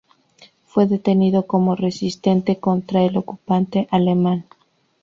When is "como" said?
1.45-1.75